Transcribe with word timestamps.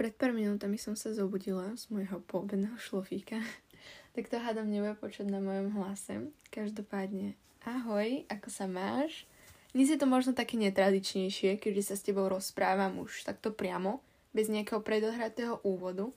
pred 0.00 0.16
pár 0.16 0.32
minútami 0.32 0.80
som 0.80 0.96
sa 0.96 1.12
zobudila 1.12 1.76
z 1.76 1.92
môjho 1.92 2.24
poobedného 2.24 2.72
šlofíka. 2.80 3.36
tak 4.16 4.32
to 4.32 4.40
hádam 4.40 4.72
nebude 4.72 4.96
počuť 4.96 5.28
na 5.28 5.44
mojom 5.44 5.76
hlase. 5.76 6.32
Každopádne, 6.48 7.36
ahoj, 7.68 8.24
ako 8.32 8.48
sa 8.48 8.64
máš? 8.64 9.28
Dnes 9.76 9.92
je 9.92 10.00
to 10.00 10.08
možno 10.08 10.32
také 10.32 10.56
netradičnejšie, 10.56 11.60
keďže 11.60 11.92
sa 11.92 11.94
s 12.00 12.06
tebou 12.08 12.32
rozprávam 12.32 12.96
už 13.04 13.28
takto 13.28 13.52
priamo, 13.52 14.00
bez 14.32 14.48
nejakého 14.48 14.80
predohratého 14.80 15.60
úvodu, 15.68 16.08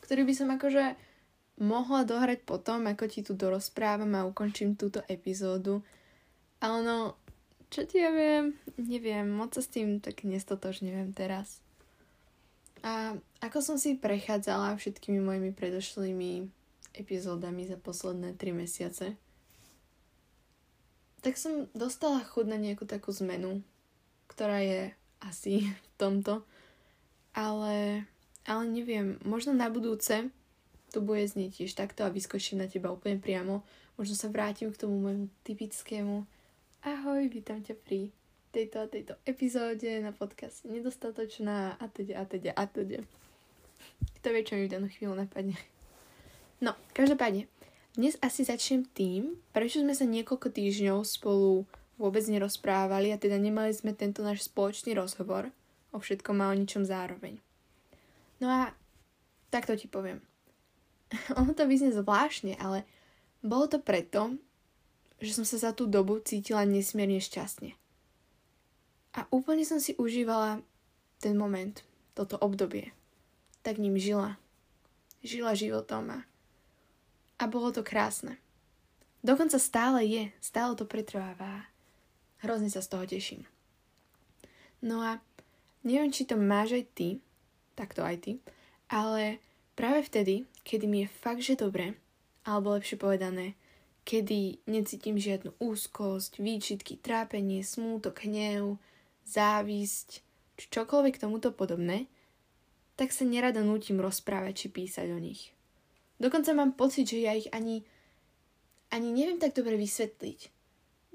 ktorý 0.00 0.24
by 0.24 0.34
som 0.40 0.48
akože 0.56 0.96
mohla 1.60 2.08
dohrať 2.08 2.40
potom, 2.48 2.88
ako 2.88 3.04
ti 3.04 3.20
tu 3.20 3.36
dorozprávam 3.36 4.16
a 4.16 4.24
ukončím 4.24 4.80
túto 4.80 5.04
epizódu. 5.12 5.84
Ale 6.64 6.80
no, 6.80 7.20
čo 7.68 7.84
ti 7.84 8.00
ja 8.00 8.08
viem, 8.16 8.56
neviem, 8.80 9.28
moc 9.28 9.52
sa 9.52 9.60
s 9.60 9.68
tým 9.68 10.00
tak 10.00 10.24
nestotožňujem 10.24 11.12
teraz. 11.12 11.60
A 12.80 13.16
ako 13.44 13.58
som 13.60 13.76
si 13.76 13.96
prechádzala 13.96 14.76
všetkými 14.76 15.20
mojimi 15.20 15.52
predošlými 15.52 16.48
epizódami 16.96 17.68
za 17.68 17.76
posledné 17.76 18.34
3 18.34 18.56
mesiace, 18.56 19.14
tak 21.20 21.36
som 21.36 21.68
dostala 21.76 22.24
chud 22.24 22.48
na 22.48 22.56
nejakú 22.56 22.88
takú 22.88 23.12
zmenu, 23.20 23.60
ktorá 24.32 24.64
je 24.64 24.96
asi 25.20 25.68
v 25.68 25.88
tomto, 26.00 26.40
ale, 27.36 28.08
ale 28.48 28.62
neviem, 28.64 29.20
možno 29.20 29.52
na 29.52 29.68
budúce 29.68 30.32
to 30.90 30.98
bude 30.98 31.22
znieť 31.22 31.62
tiež 31.62 31.78
takto 31.78 32.02
a 32.02 32.10
vyskočím 32.10 32.58
na 32.58 32.66
teba 32.66 32.90
úplne 32.90 33.22
priamo. 33.22 33.62
Možno 33.94 34.18
sa 34.18 34.26
vrátim 34.26 34.74
k 34.74 34.80
tomu 34.80 34.98
môjmu 34.98 35.30
typickému 35.46 36.26
ahoj, 36.82 37.20
vítam 37.30 37.62
ťa 37.62 37.78
pri 37.78 38.10
tejto 38.50 38.82
a 38.82 38.86
tejto 38.90 39.14
epizóde 39.22 40.02
na 40.02 40.10
podcast 40.10 40.66
nedostatočná 40.66 41.78
a 41.78 41.84
teda 41.86 42.18
a 42.18 42.24
teda 42.26 42.50
a 42.54 42.64
teda. 42.66 42.98
Kto 44.20 44.26
vie, 44.34 44.42
čo 44.42 44.58
mi 44.58 44.66
v 44.66 44.72
danú 44.74 44.86
chvíľu 44.90 45.14
napadne. 45.16 45.56
No, 46.60 46.76
každopádne, 46.92 47.48
dnes 47.96 48.18
asi 48.20 48.44
začnem 48.44 48.84
tým, 48.90 49.38
prečo 49.54 49.80
sme 49.80 49.96
sa 49.96 50.04
niekoľko 50.04 50.52
týždňov 50.52 51.06
spolu 51.06 51.64
vôbec 51.96 52.26
nerozprávali 52.26 53.14
a 53.14 53.20
teda 53.20 53.40
nemali 53.40 53.72
sme 53.72 53.96
tento 53.96 54.20
náš 54.20 54.50
spoločný 54.50 54.92
rozhovor 54.92 55.48
o 55.94 55.98
všetkom 56.02 56.36
a 56.42 56.50
o 56.50 56.54
ničom 56.54 56.84
zároveň. 56.84 57.38
No 58.42 58.50
a 58.50 58.72
takto 59.48 59.76
ti 59.78 59.86
poviem. 59.88 60.20
ono 61.40 61.54
to 61.54 61.66
vyznie 61.66 61.94
zvláštne, 61.94 62.58
ale 62.58 62.86
bolo 63.40 63.66
to 63.68 63.78
preto, 63.80 64.36
že 65.20 65.36
som 65.36 65.44
sa 65.44 65.60
za 65.60 65.70
tú 65.76 65.84
dobu 65.84 66.20
cítila 66.24 66.64
nesmierne 66.64 67.20
šťastne. 67.20 67.76
A 69.14 69.26
úplne 69.34 69.66
som 69.66 69.82
si 69.82 69.98
užívala 69.98 70.62
ten 71.18 71.34
moment, 71.34 71.82
toto 72.14 72.38
obdobie. 72.38 72.94
Tak 73.66 73.76
ním 73.76 73.98
žila. 73.98 74.38
Žila 75.20 75.58
životom 75.58 76.14
a, 76.14 76.18
a 77.36 77.44
bolo 77.50 77.74
to 77.74 77.84
krásne. 77.84 78.40
Dokonca 79.20 79.60
stále 79.60 80.06
je, 80.08 80.32
stále 80.40 80.72
to 80.78 80.88
pretrváva. 80.88 81.68
Hrozne 82.40 82.72
sa 82.72 82.80
z 82.80 82.88
toho 82.88 83.04
teším. 83.04 83.44
No 84.80 85.04
a 85.04 85.20
neviem, 85.84 86.08
či 86.08 86.24
to 86.24 86.40
máš 86.40 86.80
aj 86.80 86.84
ty, 86.96 87.08
tak 87.76 87.92
to 87.92 88.00
aj 88.00 88.16
ty, 88.16 88.32
ale 88.88 89.36
práve 89.76 90.08
vtedy, 90.08 90.48
kedy 90.64 90.84
mi 90.88 91.04
je 91.04 91.12
fakt, 91.20 91.44
že 91.44 91.60
dobre, 91.60 92.00
alebo 92.48 92.72
lepšie 92.72 92.96
povedané, 92.96 93.60
kedy 94.08 94.64
necítim 94.64 95.20
žiadnu 95.20 95.52
úzkosť, 95.60 96.40
výčitky, 96.40 96.96
trápenie, 96.96 97.60
smútok, 97.60 98.24
hnev, 98.24 98.80
závisť, 99.26 100.08
či 100.60 100.64
čokoľvek 100.68 101.20
tomuto 101.20 101.52
podobné, 101.52 102.06
tak 103.00 103.16
sa 103.16 103.24
nerada 103.24 103.64
nútim 103.64 103.96
rozprávať 103.96 104.54
či 104.54 104.66
písať 104.68 105.08
o 105.08 105.18
nich. 105.20 105.56
Dokonca 106.20 106.52
mám 106.52 106.76
pocit, 106.76 107.08
že 107.08 107.24
ja 107.24 107.32
ich 107.32 107.48
ani, 107.48 107.80
ani 108.92 109.08
neviem 109.08 109.40
tak 109.40 109.56
dobre 109.56 109.80
vysvetliť. 109.80 110.52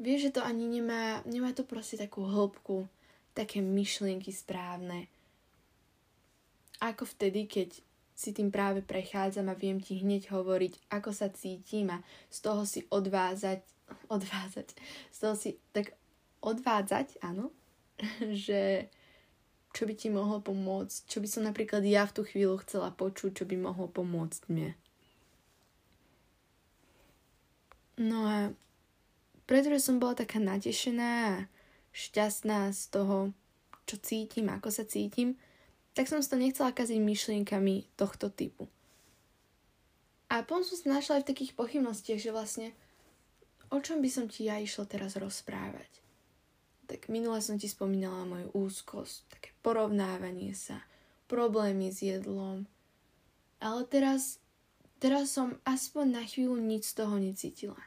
Vieš, 0.01 0.19
že 0.27 0.33
to 0.35 0.41
ani 0.41 0.65
nemá, 0.65 1.21
nemá 1.29 1.53
to 1.53 1.61
proste 1.61 2.01
takú 2.01 2.25
hĺbku, 2.25 2.89
také 3.37 3.61
myšlienky 3.61 4.33
správne. 4.33 5.05
Ako 6.81 7.05
vtedy, 7.05 7.45
keď 7.45 7.85
si 8.15 8.31
tým 8.31 8.49
práve 8.49 8.79
prechádzam 8.81 9.51
a 9.51 9.59
viem 9.59 9.77
ti 9.77 9.99
hneď 9.99 10.31
hovoriť, 10.31 10.89
ako 10.89 11.11
sa 11.11 11.27
cítim 11.29 11.91
a 11.91 11.99
z 12.31 12.37
toho 12.41 12.63
si 12.65 12.87
odvázať, 12.89 13.61
odvázať, 14.15 14.67
z 15.13 15.17
toho 15.19 15.35
si 15.37 15.61
tak 15.69 15.93
odvádzať, 16.41 17.21
áno, 17.21 17.53
že 18.45 18.91
čo 19.75 19.83
by 19.83 19.93
ti 19.95 20.07
mohlo 20.07 20.39
pomôcť, 20.39 21.03
čo 21.03 21.19
by 21.19 21.27
som 21.27 21.43
napríklad 21.43 21.83
ja 21.83 22.07
v 22.07 22.15
tú 22.15 22.21
chvíľu 22.23 22.63
chcela 22.63 22.95
počuť, 22.95 23.43
čo 23.43 23.45
by 23.47 23.59
mohlo 23.59 23.91
pomôcť 23.91 24.47
mne. 24.47 24.71
No 27.99 28.27
a 28.27 28.37
pretože 29.43 29.83
som 29.83 29.99
bola 29.99 30.15
taká 30.15 30.39
natešená 30.39 31.11
a 31.27 31.43
šťastná 31.91 32.71
z 32.71 32.81
toho, 32.91 33.17
čo 33.83 33.95
cítim, 33.99 34.47
ako 34.51 34.71
sa 34.71 34.87
cítim, 34.87 35.35
tak 35.95 36.07
som 36.11 36.19
si 36.19 36.27
to 36.27 36.39
nechcela 36.39 36.75
kaziť 36.75 36.99
myšlienkami 36.99 37.87
tohto 37.95 38.27
typu. 38.31 38.67
A 40.27 40.43
potom 40.43 40.65
som 40.65 40.75
sa 40.75 40.99
našla 40.99 41.19
aj 41.19 41.23
v 41.23 41.29
takých 41.31 41.51
pochybnostiach, 41.55 42.19
že 42.19 42.35
vlastne 42.35 42.67
o 43.71 43.79
čom 43.79 43.99
by 44.03 44.09
som 44.11 44.25
ti 44.27 44.47
ja 44.47 44.59
išla 44.59 44.87
teraz 44.87 45.15
rozprávať 45.15 46.04
tak 46.85 47.09
minule 47.09 47.41
som 47.41 47.57
ti 47.57 47.65
spomínala 47.65 48.23
moju 48.25 48.49
úzkosť, 48.53 49.17
také 49.33 49.49
porovnávanie 49.65 50.53
sa, 50.53 50.85
problémy 51.25 51.89
s 51.89 52.05
jedlom. 52.05 52.69
Ale 53.57 53.81
teraz, 53.89 54.37
teraz 55.01 55.33
som 55.33 55.57
aspoň 55.65 56.05
na 56.21 56.23
chvíľu 56.23 56.61
nič 56.61 56.93
z 56.93 57.03
toho 57.03 57.17
necítila. 57.17 57.81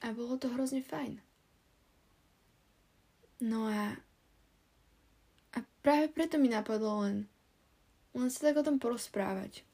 A 0.00 0.14
bolo 0.14 0.38
to 0.40 0.48
hrozne 0.48 0.80
fajn. 0.80 1.20
No 3.40 3.68
a, 3.68 3.96
a 5.56 5.58
práve 5.80 6.12
preto 6.12 6.36
mi 6.36 6.48
napadlo 6.52 7.04
len, 7.04 7.16
len 8.12 8.28
sa 8.28 8.52
tak 8.52 8.60
o 8.60 8.66
tom 8.66 8.76
porozprávať. 8.76 9.64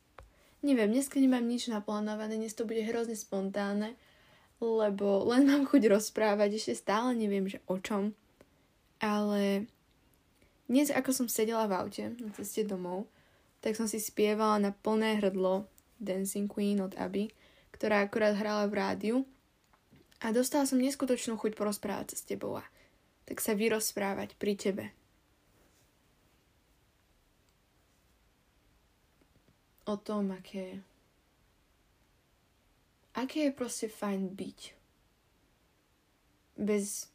Neviem, 0.67 0.91
dneska 0.91 1.21
nemám 1.23 1.47
nič 1.47 1.71
naplánované, 1.71 2.39
dnes 2.39 2.57
to 2.57 2.67
bude 2.67 2.83
hrozne 2.83 3.15
spontánne, 3.15 3.95
lebo 4.61 5.25
len 5.29 5.45
mám 5.45 5.69
chuť 5.69 5.93
rozprávať, 5.93 6.57
ešte 6.57 6.75
stále 6.81 7.13
neviem, 7.13 7.45
že 7.45 7.61
o 7.69 7.77
čom. 7.77 8.17
Ale 8.97 9.69
dnes, 10.67 10.89
ako 10.89 11.13
som 11.13 11.27
sedela 11.29 11.69
v 11.69 11.77
aute 11.77 12.05
na 12.17 12.33
ceste 12.33 12.65
domov, 12.65 13.05
tak 13.61 13.77
som 13.77 13.85
si 13.85 14.01
spievala 14.01 14.57
na 14.59 14.71
plné 14.73 15.21
hrdlo 15.21 15.69
Dancing 16.01 16.49
Queen 16.49 16.81
od 16.81 16.97
Abby, 16.97 17.29
ktorá 17.77 18.05
akurát 18.05 18.37
hrala 18.37 18.65
v 18.69 18.77
rádiu 18.77 19.17
a 20.25 20.33
dostala 20.33 20.65
som 20.65 20.81
neskutočnú 20.81 21.37
chuť 21.37 21.53
porozprávať 21.53 22.15
sa 22.15 22.17
s 22.17 22.27
tebou 22.27 22.57
a 22.57 22.65
tak 23.29 23.43
sa 23.43 23.53
vyrozprávať 23.53 24.39
pri 24.39 24.55
tebe. 24.57 24.85
O 29.87 29.95
tom, 30.01 30.35
aké 30.35 30.83
aké 33.17 33.49
je 33.49 33.53
proste 33.57 33.89
fajn 33.89 34.37
byť. 34.37 34.61
Bez 36.61 37.09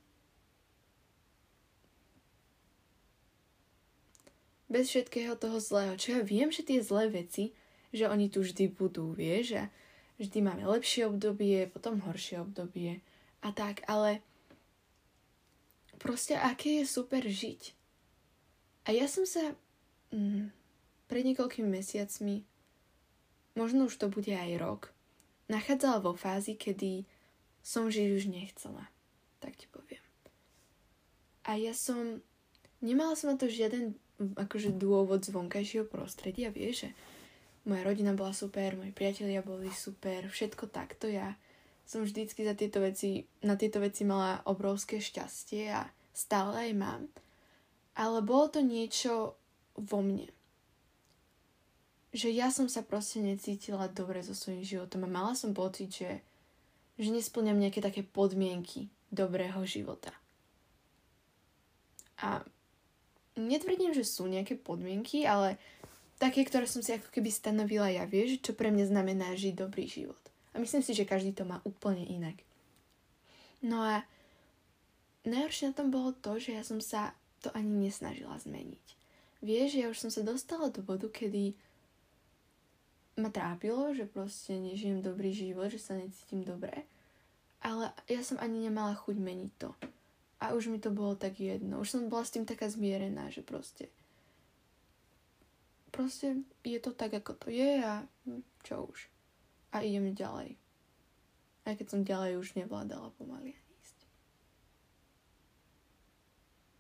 bez 4.72 4.88
všetkého 4.88 5.36
toho 5.36 5.60
zlého. 5.60 6.00
Čo 6.00 6.16
ja 6.18 6.22
viem, 6.24 6.48
že 6.48 6.64
tie 6.64 6.80
zlé 6.80 7.12
veci, 7.12 7.52
že 7.92 8.08
oni 8.08 8.32
tu 8.32 8.40
vždy 8.40 8.72
budú, 8.72 9.12
vieš, 9.12 9.60
že 9.60 9.62
vždy 10.16 10.40
máme 10.40 10.64
lepšie 10.64 11.12
obdobie, 11.12 11.68
potom 11.68 12.00
horšie 12.00 12.40
obdobie 12.40 13.04
a 13.44 13.52
tak, 13.52 13.84
ale 13.92 14.24
proste 16.00 16.40
aké 16.40 16.82
je 16.82 16.86
super 16.88 17.20
žiť. 17.20 17.76
A 18.88 18.96
ja 18.96 19.12
som 19.12 19.28
sa 19.28 19.54
mm, 20.16 20.50
pred 21.12 21.24
niekoľkými 21.28 21.68
mesiacmi, 21.68 22.48
možno 23.60 23.92
už 23.92 24.00
to 24.00 24.08
bude 24.08 24.32
aj 24.32 24.56
rok, 24.56 24.96
nachádzala 25.52 26.00
vo 26.00 26.16
fázi, 26.16 26.56
kedy 26.56 27.04
som 27.60 27.92
žiť 27.92 28.08
už 28.16 28.24
nechcela. 28.32 28.88
Tak 29.44 29.60
ti 29.60 29.68
poviem. 29.68 30.02
A 31.44 31.60
ja 31.60 31.76
som... 31.76 32.24
Nemala 32.82 33.14
som 33.14 33.30
na 33.30 33.38
to 33.38 33.46
žiaden 33.46 33.94
akože 34.18 34.74
dôvod 34.74 35.22
z 35.22 35.34
vonkajšieho 35.34 35.86
prostredia, 35.86 36.50
vieš, 36.50 36.88
že 36.88 36.90
moja 37.66 37.86
rodina 37.86 38.18
bola 38.18 38.34
super, 38.34 38.74
moji 38.74 38.90
priatelia 38.90 39.46
boli 39.46 39.70
super, 39.70 40.26
všetko 40.30 40.70
takto. 40.70 41.06
Ja 41.06 41.38
som 41.86 42.06
vždycky 42.06 42.42
za 42.42 42.58
tieto 42.58 42.82
veci, 42.82 43.30
na 43.46 43.54
tieto 43.54 43.78
veci 43.82 44.02
mala 44.06 44.42
obrovské 44.50 44.98
šťastie 44.98 45.70
a 45.70 45.86
stále 46.14 46.70
aj 46.70 46.74
mám. 46.74 47.02
Ale 47.94 48.26
bolo 48.26 48.50
to 48.50 48.66
niečo 48.66 49.38
vo 49.78 50.00
mne 50.02 50.30
že 52.12 52.28
ja 52.28 52.52
som 52.52 52.68
sa 52.68 52.84
proste 52.84 53.24
necítila 53.24 53.88
dobre 53.88 54.20
so 54.20 54.36
svojím 54.36 54.68
životom 54.68 55.08
a 55.08 55.10
mala 55.10 55.34
som 55.36 55.56
pocit, 55.56 55.92
že, 55.92 56.12
že 57.00 57.10
nesplňam 57.12 57.56
nejaké 57.56 57.80
také 57.80 58.04
podmienky 58.04 58.92
dobrého 59.12 59.64
života. 59.64 60.12
A 62.20 62.44
netvrdím, 63.40 63.96
že 63.96 64.04
sú 64.04 64.28
nejaké 64.28 64.60
podmienky, 64.60 65.24
ale 65.24 65.56
také, 66.20 66.44
ktoré 66.44 66.68
som 66.68 66.84
si 66.84 66.94
ako 66.94 67.10
keby 67.10 67.32
stanovila 67.32 67.88
ja, 67.90 68.04
vieš, 68.04 68.44
čo 68.44 68.52
pre 68.54 68.70
mňa 68.70 68.92
znamená 68.92 69.34
žiť 69.34 69.54
dobrý 69.56 69.88
život. 69.88 70.20
A 70.52 70.60
myslím 70.60 70.84
si, 70.84 70.92
že 70.92 71.08
každý 71.08 71.32
to 71.32 71.48
má 71.48 71.64
úplne 71.64 72.04
inak. 72.04 72.36
No 73.64 73.80
a 73.80 74.04
najhoršie 75.24 75.72
na 75.72 75.78
tom 75.80 75.90
bolo 75.90 76.12
to, 76.12 76.38
že 76.38 76.60
ja 76.60 76.64
som 76.68 76.84
sa 76.84 77.16
to 77.40 77.50
ani 77.56 77.90
nesnažila 77.90 78.36
zmeniť. 78.38 78.86
Vieš, 79.42 79.70
ja 79.80 79.90
už 79.90 79.98
som 79.98 80.12
sa 80.14 80.22
dostala 80.22 80.70
do 80.70 80.86
bodu, 80.86 81.10
kedy 81.10 81.58
ma 83.20 83.28
trápilo, 83.28 83.92
že 83.92 84.08
proste 84.08 84.56
nežijem 84.56 85.04
dobrý 85.04 85.36
život, 85.36 85.68
že 85.68 85.82
sa 85.82 85.98
necítim 85.98 86.46
dobre. 86.48 86.88
Ale 87.62 87.92
ja 88.10 88.22
som 88.24 88.40
ani 88.40 88.72
nemala 88.72 88.96
chuť 88.96 89.16
meniť 89.20 89.52
to. 89.60 89.70
A 90.42 90.58
už 90.58 90.74
mi 90.74 90.82
to 90.82 90.90
bolo 90.90 91.14
tak 91.14 91.38
jedno. 91.38 91.84
Už 91.84 91.94
som 91.94 92.10
bola 92.10 92.26
s 92.26 92.34
tým 92.34 92.50
taká 92.50 92.66
zmierená, 92.66 93.30
že 93.30 93.46
proste 93.46 93.92
proste 95.92 96.42
je 96.64 96.80
to 96.80 96.96
tak, 96.96 97.14
ako 97.14 97.36
to 97.36 97.48
je 97.52 97.84
a 97.84 98.02
čo 98.64 98.88
už. 98.90 99.12
A 99.76 99.84
idem 99.84 100.16
ďalej. 100.16 100.56
Aj 101.68 101.78
keď 101.78 101.88
som 101.92 102.08
ďalej 102.08 102.42
už 102.42 102.58
nevládala 102.58 103.14
pomaly 103.20 103.54
ísť. 103.54 103.98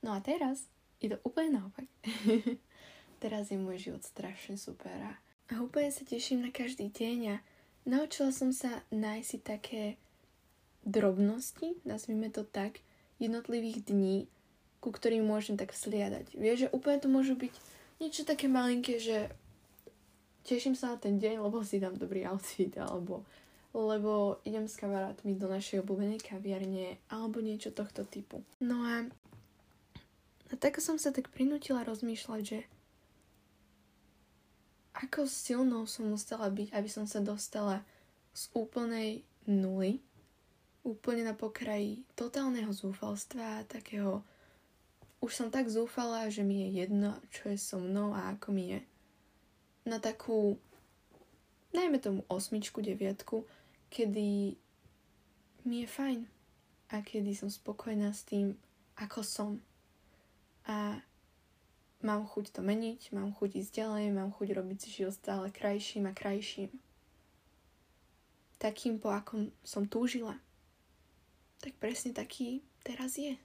No 0.01 0.17
a 0.17 0.19
teraz 0.23 0.65
je 1.03 1.13
to 1.13 1.21
úplne 1.21 1.61
naopak. 1.61 1.85
teraz 3.23 3.53
je 3.53 3.61
môj 3.61 3.77
život 3.77 4.01
strašne 4.01 4.57
super 4.57 4.95
a, 5.05 5.13
a 5.51 5.59
úplne 5.59 5.91
sa 5.91 6.07
teším 6.07 6.47
na 6.47 6.51
každý 6.51 6.87
deň 6.87 7.19
a 7.27 7.35
naučila 7.83 8.31
som 8.31 8.55
sa 8.55 8.81
nájsť 8.89 9.27
si 9.27 9.37
také 9.43 9.83
drobnosti, 10.87 11.77
nazvime 11.83 12.31
to 12.31 12.47
tak, 12.47 12.79
jednotlivých 13.21 13.85
dní, 13.85 14.25
ku 14.81 14.89
ktorým 14.89 15.27
môžem 15.27 15.59
tak 15.59 15.75
vzliadať. 15.75 16.33
Vieš, 16.33 16.57
že 16.57 16.73
úplne 16.73 16.97
to 16.97 17.11
môžu 17.11 17.37
byť 17.37 17.53
niečo 18.01 18.25
také 18.25 18.49
malinké, 18.49 18.97
že 18.97 19.29
teším 20.47 20.73
sa 20.73 20.95
na 20.95 20.97
ten 20.97 21.21
deň, 21.21 21.37
lebo 21.45 21.61
si 21.61 21.77
dám 21.77 21.99
dobrý 21.99 22.25
outfit, 22.25 22.73
alebo 22.81 23.21
lebo 23.71 24.43
idem 24.43 24.67
s 24.67 24.75
kamarátmi 24.75 25.39
do 25.39 25.47
našej 25.47 25.79
obľúbenej 25.79 26.19
kaviarne, 26.19 26.99
alebo 27.07 27.39
niečo 27.39 27.71
tohto 27.71 28.03
typu. 28.03 28.43
No 28.59 28.83
a, 28.83 29.07
a 30.51 30.53
tak 30.59 30.83
som 30.83 30.99
sa 30.99 31.15
tak 31.15 31.31
prinútila 31.31 31.87
rozmýšľať, 31.87 32.41
že 32.43 32.59
ako 35.01 35.25
silnou 35.25 35.89
som 35.89 36.09
musela 36.09 36.47
byť, 36.47 36.73
aby 36.77 36.89
som 36.89 37.09
sa 37.09 37.17
dostala 37.19 37.81
z 38.37 38.47
úplnej 38.53 39.25
nuly, 39.49 39.97
úplne 40.85 41.25
na 41.25 41.33
pokraji 41.33 42.05
totálneho 42.13 42.69
zúfalstva, 42.69 43.65
takého 43.65 44.21
už 45.21 45.31
som 45.37 45.49
tak 45.53 45.69
zúfala, 45.69 46.33
že 46.33 46.41
mi 46.41 46.65
je 46.65 46.81
jedno, 46.81 47.13
čo 47.29 47.53
je 47.53 47.57
so 47.57 47.77
mnou 47.77 48.09
a 48.17 48.33
ako 48.33 48.49
mi 48.49 48.73
je. 48.73 48.79
Na 49.85 50.01
takú, 50.01 50.57
najmä 51.77 52.01
tomu 52.01 52.25
osmičku, 52.25 52.81
deviatku, 52.81 53.45
kedy 53.93 54.57
mi 55.61 55.75
je 55.85 55.87
fajn 55.87 56.19
a 56.89 57.05
kedy 57.05 57.37
som 57.37 57.53
spokojná 57.53 58.09
s 58.09 58.25
tým, 58.25 58.57
ako 58.97 59.21
som. 59.21 59.49
A 60.65 60.97
mám 62.01 62.27
chuť 62.27 62.57
to 62.57 62.61
meniť, 62.61 63.13
mám 63.13 63.33
chuť 63.33 63.61
ísť 63.61 63.71
ďalej, 63.81 64.05
mám 64.13 64.29
chuť 64.33 64.47
robiť 64.57 64.77
si 64.81 64.89
život 65.01 65.15
stále 65.15 65.47
krajším 65.53 66.09
a 66.09 66.13
krajším. 66.13 66.69
Takým, 68.61 69.01
po 69.01 69.09
akom 69.09 69.49
som 69.65 69.89
túžila. 69.89 70.37
Tak 71.61 71.77
presne 71.77 72.13
taký 72.13 72.61
teraz 72.85 73.17
je 73.17 73.37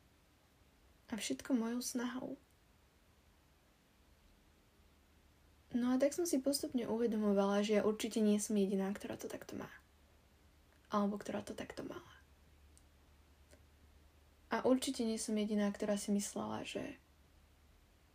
a 1.07 1.15
všetko 1.15 1.55
mojou 1.55 1.83
snahou. 1.83 2.35
No 5.77 5.93
a 5.93 6.01
tak 6.01 6.17
som 6.17 6.25
si 6.25 6.41
postupne 6.41 6.89
uvedomovala, 6.89 7.61
že 7.61 7.79
ja 7.79 7.83
určite 7.85 8.25
nie 8.25 8.41
som 8.41 8.57
jediná, 8.57 8.89
ktorá 8.97 9.21
to 9.21 9.29
takto 9.29 9.61
má. 9.61 9.69
Alebo 10.89 11.21
ktorá 11.21 11.45
to 11.45 11.53
takto 11.53 11.85
mala. 11.85 12.15
A 14.49 14.65
určite 14.65 15.05
nie 15.05 15.21
som 15.21 15.37
jediná, 15.37 15.69
ktorá 15.69 16.01
si 16.01 16.15
myslela, 16.15 16.65
že 16.65 16.97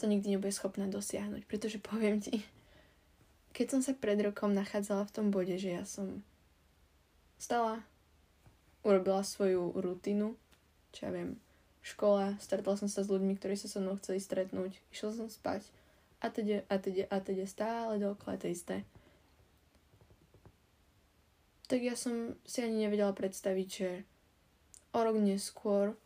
to 0.02 0.10
nikdy 0.10 0.34
nebude 0.34 0.50
schopná 0.50 0.90
dosiahnuť. 0.90 1.46
Pretože 1.46 1.78
poviem 1.78 2.18
ti, 2.18 2.42
keď 3.54 3.78
som 3.78 3.82
sa 3.86 3.94
pred 3.94 4.18
rokom 4.18 4.58
nachádzala 4.58 5.06
v 5.06 5.14
tom 5.14 5.28
bode, 5.30 5.54
že 5.62 5.78
ja 5.78 5.86
som 5.86 6.26
stala, 7.38 7.86
urobila 8.82 9.22
svoju 9.22 9.78
rutinu, 9.78 10.34
čo 10.90 11.06
ja 11.06 11.12
viem, 11.14 11.38
škola, 11.86 12.42
stretla 12.42 12.74
som 12.74 12.90
sa 12.90 13.06
s 13.06 13.12
ľuďmi, 13.14 13.38
ktorí 13.38 13.54
sa 13.54 13.70
so 13.70 13.78
mnou 13.78 14.02
chceli 14.02 14.18
stretnúť, 14.18 14.74
išla 14.90 15.12
som 15.14 15.28
spať 15.30 15.62
a 16.22 16.30
teda, 16.30 16.62
a 16.70 16.76
teda, 16.78 17.10
a 17.10 17.18
teda 17.18 17.46
stále 17.50 17.98
dookola 17.98 18.38
to 18.38 18.50
isté. 18.50 18.86
Tak 21.66 21.82
ja 21.82 21.98
som 21.98 22.38
si 22.46 22.62
ani 22.62 22.86
nevedela 22.86 23.16
predstaviť, 23.16 23.68
že 23.70 23.90
o 24.94 25.00
rok 25.02 25.18
neskôr 25.18 25.98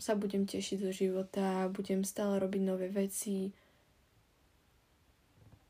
sa 0.00 0.16
budem 0.16 0.48
tešiť 0.48 0.80
zo 0.80 0.90
života, 0.96 1.68
budem 1.68 2.02
stále 2.08 2.40
robiť 2.40 2.62
nové 2.64 2.88
veci, 2.88 3.52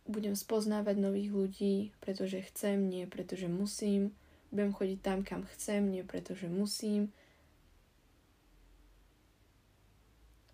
budem 0.06 0.38
spoznávať 0.38 0.96
nových 1.02 1.30
ľudí, 1.34 1.76
pretože 1.98 2.46
chcem, 2.54 2.86
nie 2.86 3.10
pretože 3.10 3.50
musím, 3.50 4.14
budem 4.54 4.70
chodiť 4.70 4.98
tam, 5.02 5.18
kam 5.26 5.42
chcem, 5.50 5.90
nie 5.90 6.06
pretože 6.06 6.46
musím, 6.46 7.10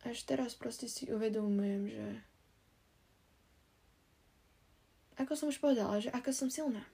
až 0.08 0.22
teraz 0.24 0.56
proste 0.56 0.88
si 0.88 1.10
uvedomujem, 1.12 1.82
že 1.92 2.06
ako 5.16 5.32
som 5.32 5.48
už 5.48 5.58
povedala, 5.58 6.00
že 6.00 6.12
ako 6.12 6.30
som 6.32 6.48
silná. 6.52 6.84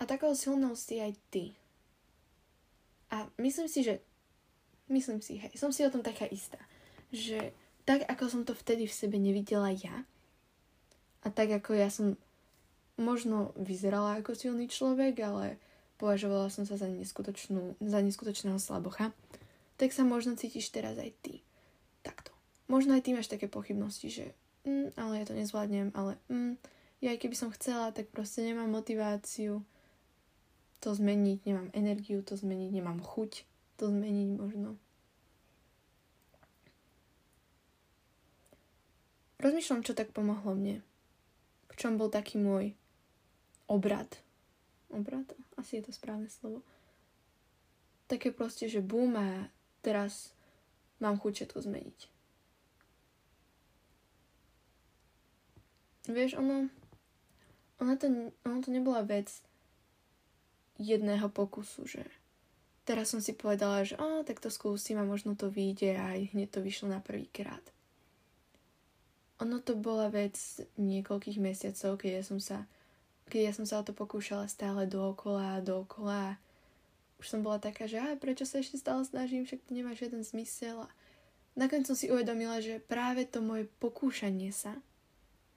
A 0.00 0.06
takou 0.08 0.32
silnou 0.32 0.72
si 0.78 0.96
aj 1.02 1.12
ty. 1.28 1.52
A 3.10 3.26
myslím 3.42 3.68
si, 3.68 3.82
že 3.82 4.00
myslím 4.90 5.22
si, 5.22 5.38
hej, 5.38 5.54
som 5.54 5.70
si 5.70 5.86
o 5.86 5.92
tom 5.92 6.02
taká 6.02 6.26
istá, 6.26 6.58
že 7.14 7.54
tak 7.88 8.04
ako 8.06 8.24
som 8.28 8.42
to 8.44 8.52
vtedy 8.52 8.86
v 8.86 8.94
sebe 8.94 9.16
nevidela 9.16 9.70
ja 9.72 10.04
a 11.24 11.28
tak 11.30 11.50
ako 11.50 11.74
ja 11.74 11.88
som 11.88 12.18
možno 13.00 13.56
vyzerala 13.56 14.20
ako 14.20 14.36
silný 14.36 14.68
človek, 14.68 15.16
ale 15.24 15.56
považovala 15.96 16.52
som 16.52 16.68
sa 16.68 16.76
za 16.76 16.88
neskutočnú, 16.88 17.80
za 17.80 18.00
neskutočného 18.04 18.60
slabocha, 18.60 19.12
tak 19.80 19.96
sa 19.96 20.04
možno 20.04 20.36
cítiš 20.36 20.68
teraz 20.68 21.00
aj 21.00 21.12
ty. 21.24 21.40
Takto. 22.04 22.32
Možno 22.68 22.96
aj 22.96 23.08
ty 23.08 23.16
máš 23.16 23.32
také 23.32 23.48
pochybnosti, 23.48 24.08
že 24.12 24.26
mm, 24.68 24.96
ale 25.00 25.20
ja 25.20 25.24
to 25.24 25.36
nezvládnem, 25.36 25.92
ale 25.96 26.20
mm, 26.28 26.60
ja 27.00 27.16
aj 27.16 27.20
keby 27.24 27.36
som 27.36 27.52
chcela, 27.52 27.92
tak 27.92 28.12
proste 28.12 28.44
nemám 28.44 28.68
motiváciu 28.68 29.64
to 30.80 30.88
zmeniť, 30.92 31.38
nemám 31.44 31.68
energiu 31.76 32.24
to 32.24 32.36
zmeniť, 32.36 32.70
nemám 32.72 33.00
chuť 33.00 33.49
to 33.80 33.88
zmeniť 33.88 34.28
možno. 34.36 34.76
Rozmýšľam, 39.40 39.80
čo 39.88 39.96
tak 39.96 40.12
pomohlo 40.12 40.52
mne. 40.52 40.84
V 41.72 41.74
čom 41.80 41.96
bol 41.96 42.12
taký 42.12 42.36
môj 42.36 42.76
obrad. 43.64 44.20
Obrad? 44.92 45.32
Asi 45.56 45.80
je 45.80 45.88
to 45.88 45.96
správne 45.96 46.28
slovo. 46.28 46.60
Také 48.04 48.36
proste, 48.36 48.68
že 48.68 48.84
bum 48.84 49.16
a 49.16 49.48
teraz 49.80 50.36
mám 51.00 51.16
chuť 51.16 51.32
všetko 51.48 51.58
zmeniť. 51.64 51.98
Vieš, 56.10 56.36
ono, 56.36 56.68
ono, 57.80 57.92
to, 57.96 58.34
ono 58.44 58.58
to 58.60 58.68
nebola 58.68 59.00
vec 59.08 59.40
jedného 60.76 61.32
pokusu, 61.32 61.88
že 61.88 62.04
teraz 62.90 63.14
som 63.14 63.22
si 63.22 63.38
povedala, 63.38 63.86
že 63.86 63.94
á, 63.94 64.26
tak 64.26 64.42
to 64.42 64.50
skúsim 64.50 64.98
a 64.98 65.06
možno 65.06 65.38
to 65.38 65.46
vyjde 65.46 65.94
a 65.94 66.18
aj 66.18 66.34
hneď 66.34 66.48
to 66.50 66.58
vyšlo 66.58 66.90
na 66.90 66.98
prvý 66.98 67.30
krát. 67.30 67.62
Ono 69.38 69.62
to 69.62 69.78
bola 69.78 70.10
vec 70.10 70.34
niekoľkých 70.74 71.38
mesiacov, 71.38 72.02
keď 72.02 72.10
ja 72.18 72.22
som 72.26 72.42
sa, 72.42 72.66
keď 73.30 73.40
ja 73.46 73.52
som 73.54 73.62
sa 73.62 73.78
o 73.78 73.86
to 73.86 73.94
pokúšala 73.94 74.50
stále 74.50 74.90
dookola 74.90 75.62
a 75.62 75.64
dookola 75.64 76.34
už 77.20 77.36
som 77.36 77.44
bola 77.44 77.60
taká, 77.60 77.84
že 77.84 78.00
a 78.00 78.16
prečo 78.16 78.48
sa 78.48 78.64
ešte 78.64 78.80
stále 78.80 79.04
snažím, 79.04 79.44
však 79.44 79.68
to 79.68 79.76
nemá 79.76 79.92
žiaden 79.92 80.24
zmysel. 80.24 80.88
A 80.88 80.90
nakoniec 81.52 81.84
som 81.84 81.92
si 81.92 82.08
uvedomila, 82.08 82.64
že 82.64 82.80
práve 82.80 83.28
to 83.28 83.44
moje 83.44 83.68
pokúšanie 83.76 84.48
sa 84.56 84.72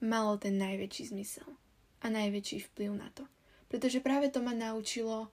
malo 0.04 0.36
ten 0.36 0.60
najväčší 0.60 1.16
zmysel 1.16 1.48
a 2.04 2.06
najväčší 2.12 2.68
vplyv 2.68 2.92
na 2.92 3.08
to. 3.16 3.24
Pretože 3.72 4.04
práve 4.04 4.28
to 4.28 4.44
ma 4.44 4.52
naučilo 4.52 5.32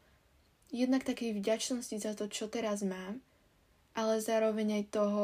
jednak 0.71 1.03
takej 1.03 1.35
vďačnosti 1.35 1.95
za 1.99 2.15
to, 2.15 2.31
čo 2.31 2.47
teraz 2.47 2.81
mám, 2.81 3.19
ale 3.91 4.23
zároveň 4.23 4.81
aj 4.81 4.83
toho 4.95 5.23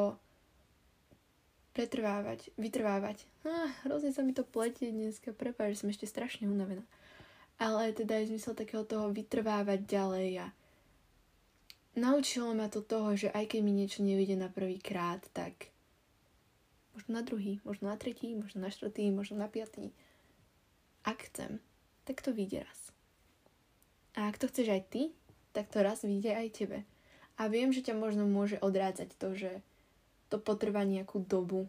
pretrvávať, 1.71 2.51
vytrvávať. 2.59 3.23
Ah, 3.47 3.71
hrozne 3.87 4.11
sa 4.11 4.25
mi 4.25 4.35
to 4.35 4.43
pletie 4.43 4.91
dneska, 4.91 5.31
prepáč, 5.31 5.79
som 5.79 5.87
ešte 5.87 6.09
strašne 6.09 6.51
unavená. 6.51 6.83
Ale 7.57 7.95
teda 7.95 8.21
je 8.21 8.33
zmysel 8.33 8.53
takého 8.53 8.83
toho 8.85 9.09
vytrvávať 9.09 9.85
ďalej 9.87 10.45
a 10.45 10.47
naučilo 11.97 12.53
ma 12.53 12.69
to 12.69 12.81
toho, 12.85 13.17
že 13.17 13.33
aj 13.33 13.53
keď 13.53 13.59
mi 13.63 13.73
niečo 13.73 14.05
nevíde 14.05 14.37
na 14.37 14.49
prvý 14.49 14.77
krát, 14.77 15.21
tak 15.33 15.69
možno 16.97 17.17
na 17.17 17.21
druhý, 17.21 17.61
možno 17.61 17.93
na 17.93 17.97
tretí, 17.97 18.33
možno 18.33 18.61
na 18.61 18.73
štvrtý, 18.73 19.09
možno 19.13 19.37
na 19.37 19.45
piatý. 19.45 19.93
Ak 21.05 21.29
chcem, 21.29 21.61
tak 22.09 22.25
to 22.25 22.33
vyjde 22.33 22.65
raz. 22.65 22.81
A 24.17 24.25
ak 24.33 24.41
to 24.41 24.49
chceš 24.49 24.73
aj 24.73 24.83
ty, 24.89 25.01
tak 25.57 25.73
to 25.73 25.81
raz 25.81 26.05
vyjde 26.05 26.37
aj 26.37 26.53
tebe. 26.53 26.85
A 27.41 27.49
viem, 27.49 27.73
že 27.73 27.81
ťa 27.81 27.97
možno 27.97 28.29
môže 28.29 28.61
odrádzať 28.61 29.09
to, 29.17 29.33
že 29.33 29.51
to 30.29 30.37
potrvá 30.37 30.85
nejakú 30.85 31.17
dobu 31.17 31.65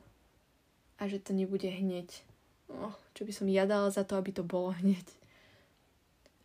a 1.01 1.09
že 1.09 1.17
to 1.17 1.33
nebude 1.33 1.65
hneď. 1.65 2.21
Oh, 2.69 2.93
čo 3.17 3.25
by 3.25 3.33
som 3.33 3.49
ja 3.49 3.65
dala 3.65 3.89
za 3.89 4.05
to, 4.05 4.21
aby 4.21 4.29
to 4.29 4.45
bolo 4.45 4.77
hneď. 4.77 5.09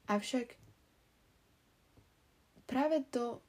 Avšak 0.08 0.56
práve 2.64 3.04
to 3.12 3.44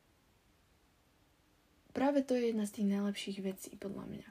práve 1.95 2.27
to 2.27 2.35
je 2.35 2.51
jedna 2.51 2.67
z 2.67 2.83
tých 2.83 2.91
najlepších 2.91 3.39
vecí 3.47 3.71
podľa 3.79 4.11
mňa. 4.11 4.29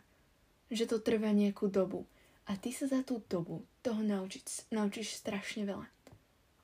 Že 0.75 0.85
to 0.91 0.97
trvá 0.99 1.31
nejakú 1.31 1.71
dobu. 1.71 2.03
A 2.51 2.59
ty 2.59 2.75
sa 2.75 2.91
za 2.91 2.99
tú 3.07 3.23
dobu 3.31 3.63
toho 3.79 4.03
naučiť, 4.03 4.67
naučíš 4.75 5.15
strašne 5.23 5.63
veľa. 5.63 5.87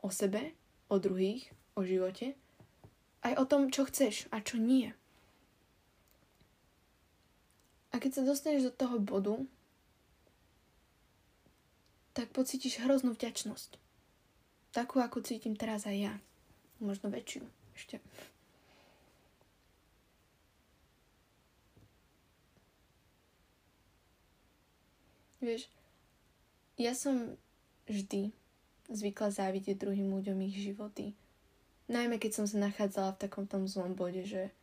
O 0.04 0.12
sebe, 0.12 0.52
o 0.92 1.00
druhých, 1.00 1.48
o 1.80 1.88
živote, 1.88 2.36
aj 3.24 3.34
o 3.36 3.44
tom, 3.44 3.68
čo 3.68 3.84
chceš 3.88 4.28
a 4.32 4.40
čo 4.40 4.56
nie. 4.56 4.96
A 7.92 7.98
keď 7.98 8.22
sa 8.22 8.24
dostaneš 8.24 8.70
do 8.70 8.74
toho 8.74 9.02
bodu, 9.02 9.36
tak 12.14 12.30
pocítiš 12.36 12.84
hroznú 12.84 13.16
vďačnosť. 13.16 13.80
Takú, 14.70 15.02
ako 15.02 15.26
cítim 15.26 15.58
teraz 15.58 15.90
aj 15.90 15.98
ja. 15.98 16.14
Možno 16.80 17.10
väčšiu 17.10 17.44
ešte. 17.74 17.98
Vieš, 25.40 25.72
ja 26.76 26.92
som 26.92 27.40
vždy 27.88 28.36
zvykla 28.92 29.32
závidieť 29.32 29.80
druhým 29.80 30.12
ľuďom 30.12 30.38
ich 30.52 30.60
životy. 30.60 31.16
Najmä 31.90 32.22
keď 32.22 32.32
som 32.38 32.46
sa 32.46 32.62
nachádzala 32.62 33.18
v 33.18 33.22
takom 33.26 33.46
tom 33.50 33.66
zlom 33.66 33.98
bode, 33.98 34.22
že 34.24 34.54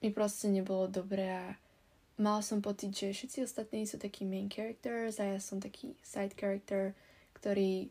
mi 0.00 0.14
proste 0.14 0.46
nebolo 0.46 0.86
dobré 0.86 1.26
a 1.34 1.46
mala 2.16 2.40
som 2.40 2.62
pocit, 2.62 2.94
že 2.94 3.10
všetci 3.12 3.38
ostatní 3.44 3.84
sú 3.84 3.98
takí 3.98 4.22
main 4.22 4.46
characters 4.46 5.18
a 5.18 5.36
ja 5.36 5.38
som 5.42 5.58
taký 5.58 5.98
side 6.06 6.38
character, 6.38 6.94
ktorý 7.34 7.90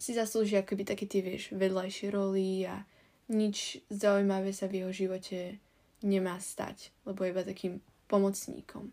si 0.00 0.10
zaslúži 0.16 0.58
akoby 0.58 0.88
také 0.88 1.04
tie, 1.06 1.22
vieš, 1.22 1.54
vedľajšie 1.54 2.08
roly 2.10 2.66
a 2.66 2.82
nič 3.30 3.84
zaujímavé 3.92 4.50
sa 4.50 4.66
v 4.66 4.82
jeho 4.82 4.90
živote 4.90 5.62
nemá 6.02 6.40
stať, 6.42 6.90
lebo 7.06 7.22
je 7.22 7.30
iba 7.30 7.46
takým 7.46 7.78
pomocníkom 8.10 8.90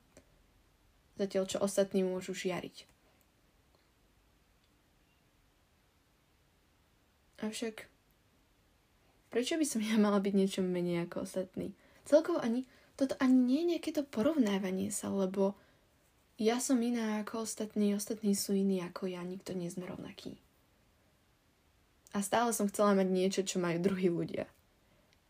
zatiaľ 1.19 1.43
čo 1.51 1.59
ostatní 1.59 2.07
môžu 2.07 2.31
žiariť. 2.31 2.87
Avšak, 7.43 7.91
prečo 9.29 9.55
by 9.55 9.65
som 9.65 9.81
ja 9.81 9.95
mala 9.95 10.19
byť 10.21 10.33
niečo 10.35 10.61
menej 10.61 11.09
ako 11.09 11.25
ostatní? 11.25 11.73
Celkovo 12.05 12.41
ani, 12.41 12.65
toto 12.97 13.13
ani 13.21 13.37
nie 13.37 13.59
je 13.63 13.69
nejaké 13.77 13.89
to 13.93 14.03
porovnávanie 14.05 14.89
sa, 14.89 15.09
lebo 15.13 15.53
ja 16.39 16.57
som 16.63 16.79
iná 16.79 17.19
ako 17.21 17.43
ostatní, 17.43 17.93
ostatní 17.93 18.33
sú 18.33 18.55
iní 18.55 18.79
ako 18.79 19.11
ja, 19.11 19.21
nikto 19.21 19.51
nie 19.53 19.67
sme 19.67 19.85
rovnaký. 19.85 20.39
A 22.15 22.25
stále 22.25 22.55
som 22.55 22.65
chcela 22.71 22.97
mať 22.97 23.07
niečo, 23.11 23.41
čo 23.45 23.61
majú 23.61 23.77
druhí 23.77 24.09
ľudia. 24.09 24.49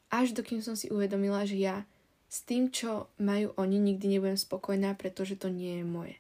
Až 0.10 0.32
dokým 0.32 0.64
som 0.64 0.80
si 0.80 0.88
uvedomila, 0.88 1.44
že 1.44 1.60
ja 1.60 1.84
s 2.30 2.46
tým, 2.46 2.70
čo 2.70 3.10
majú 3.18 3.58
oni, 3.58 3.82
nikdy 3.82 4.06
nebudem 4.06 4.38
spokojná, 4.38 4.94
pretože 4.94 5.34
to 5.34 5.50
nie 5.50 5.82
je 5.82 5.86
moje. 5.86 6.16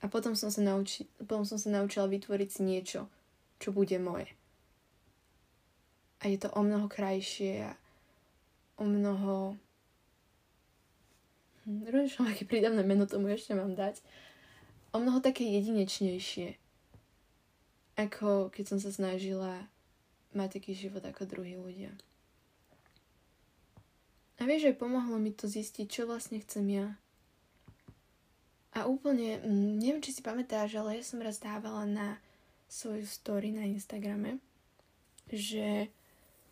A 0.00 0.08
potom 0.08 0.32
som 0.32 0.48
sa, 0.48 0.64
nauči- 0.64 1.06
potom 1.20 1.44
som 1.44 1.60
sa 1.60 1.68
naučila 1.68 2.08
vytvoriť 2.08 2.48
si 2.48 2.60
niečo, 2.64 3.12
čo 3.60 3.76
bude 3.76 4.00
moje. 4.00 4.32
A 6.18 6.26
je 6.26 6.38
to 6.38 6.50
o 6.50 6.60
mnoho 6.66 6.90
krajšie 6.90 7.68
a 7.68 7.72
o 8.78 8.84
mnoho... 8.86 9.54
Hm, 11.66 11.86
rozmýšľam, 11.90 12.26
aké 12.34 12.44
prídavné 12.46 12.82
meno 12.82 13.06
tomu 13.06 13.30
ešte 13.30 13.54
mám 13.54 13.74
dať. 13.78 14.02
O 14.90 14.98
mnoho 14.98 15.22
také 15.22 15.46
jedinečnejšie. 15.46 16.58
Ako 17.98 18.50
keď 18.50 18.64
som 18.74 18.78
sa 18.82 18.90
snažila 18.90 19.66
mať 20.34 20.60
taký 20.60 20.72
život 20.74 21.02
ako 21.02 21.26
druhí 21.26 21.58
ľudia. 21.58 21.94
A 24.38 24.46
vieš, 24.46 24.70
že 24.70 24.80
pomohlo 24.80 25.18
mi 25.18 25.34
to 25.34 25.50
zistiť, 25.50 25.86
čo 25.90 26.06
vlastne 26.06 26.38
chcem 26.38 26.66
ja. 26.70 26.88
A 28.70 28.86
úplne, 28.86 29.42
mm, 29.42 29.82
neviem, 29.82 30.02
či 30.04 30.14
si 30.14 30.22
pamätáš, 30.22 30.78
ale 30.78 31.02
ja 31.02 31.04
som 31.04 31.18
raz 31.18 31.42
dávala 31.42 31.82
na 31.82 32.22
svoju 32.70 33.02
story 33.02 33.50
na 33.50 33.66
Instagrame, 33.66 34.38
že 35.26 35.90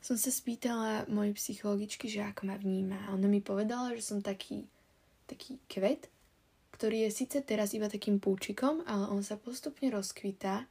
som 0.06 0.14
sa 0.14 0.30
spýtala 0.30 1.10
mojej 1.10 1.34
psychologičky, 1.34 2.06
že 2.06 2.22
ako 2.22 2.46
ma 2.46 2.54
vníma. 2.54 3.10
A 3.10 3.18
ona 3.18 3.26
mi 3.26 3.42
povedala, 3.42 3.90
že 3.98 4.06
som 4.06 4.22
taký, 4.22 4.62
taký 5.26 5.58
kvet, 5.66 6.06
ktorý 6.70 7.10
je 7.10 7.10
síce 7.10 7.42
teraz 7.42 7.74
iba 7.74 7.90
takým 7.90 8.22
púčikom, 8.22 8.86
ale 8.86 9.10
on 9.10 9.26
sa 9.26 9.34
postupne 9.34 9.90
rozkvitá 9.90 10.62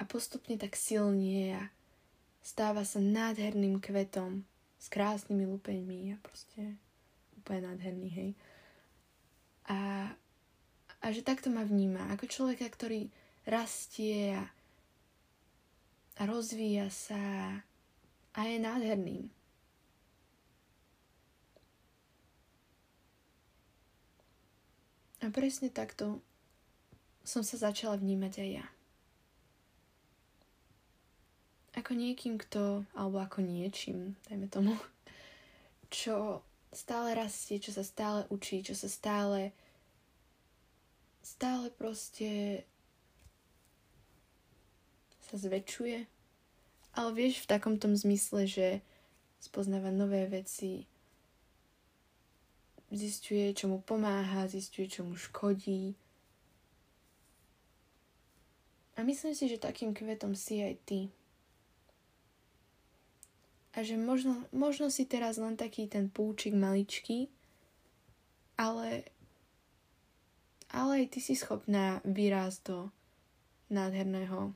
a 0.00 0.02
postupne 0.08 0.56
tak 0.56 0.72
silnie 0.72 1.52
a 1.52 1.68
stáva 2.40 2.88
sa 2.88 2.96
nádherným 2.96 3.76
kvetom, 3.84 4.48
s 4.80 4.88
krásnymi 4.88 5.44
lupeňmi 5.44 6.16
a 6.16 6.16
proste 6.24 6.80
úplne 7.36 7.76
nádherný, 7.76 8.08
hej. 8.08 8.30
A, 9.68 10.08
a 11.04 11.06
že 11.12 11.20
takto 11.20 11.52
ma 11.52 11.60
vníma, 11.60 12.08
ako 12.16 12.24
človeka, 12.24 12.72
ktorý 12.72 13.12
rastie 13.44 14.32
a, 14.40 14.48
a 16.20 16.22
rozvíja 16.24 16.88
sa 16.88 17.20
a 18.34 18.40
je 18.44 18.58
nádherným. 18.58 19.30
A 25.24 25.32
presne 25.32 25.72
takto 25.72 26.20
som 27.24 27.40
sa 27.40 27.56
začala 27.56 27.96
vnímať 27.96 28.34
aj 28.44 28.50
ja 28.60 28.66
ako 31.74 31.92
niekým, 31.98 32.38
kto, 32.38 32.86
alebo 32.94 33.18
ako 33.18 33.42
niečím, 33.42 34.14
dajme 34.30 34.46
tomu, 34.46 34.72
čo 35.90 36.40
stále 36.70 37.14
rastie, 37.14 37.58
čo 37.58 37.74
sa 37.74 37.82
stále 37.82 38.26
učí, 38.30 38.62
čo 38.62 38.74
sa 38.74 38.86
stále 38.86 39.54
stále 41.24 41.72
proste 41.72 42.60
sa 45.24 45.40
zväčšuje. 45.40 46.04
Ale 46.94 47.10
vieš, 47.10 47.42
v 47.42 47.50
takom 47.50 47.74
tom 47.78 47.98
zmysle, 47.98 48.46
že 48.46 48.68
spoznáva 49.42 49.90
nové 49.90 50.30
veci, 50.30 50.86
zistuje, 52.94 53.50
čo 53.50 53.66
mu 53.66 53.82
pomáha, 53.82 54.46
zistuje, 54.46 54.86
čo 54.86 55.02
mu 55.02 55.18
škodí. 55.18 55.98
A 58.94 59.02
myslím 59.02 59.34
si, 59.34 59.50
že 59.50 59.58
takým 59.58 59.90
kvetom 59.90 60.38
si 60.38 60.62
aj 60.62 60.74
ty 60.86 61.00
a 63.74 63.82
že 63.82 63.98
možno, 63.98 64.46
možno 64.54 64.86
si 64.86 65.02
teraz 65.02 65.34
len 65.34 65.58
taký 65.58 65.90
ten 65.90 66.06
púčik 66.06 66.54
maličký, 66.54 67.26
ale, 68.54 69.02
ale 70.70 71.04
aj 71.04 71.06
ty 71.10 71.18
si 71.18 71.34
schopná 71.34 71.98
vyrásť 72.06 72.58
do 72.70 72.78
nádherného, 73.74 74.54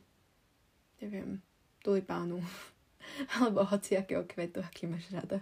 neviem, 1.02 1.42
tulipánu 1.82 2.42
alebo 3.38 3.64
hociakého 3.64 4.24
kvetu, 4.24 4.60
aký 4.60 4.86
máš 4.86 5.08
rada. 5.10 5.40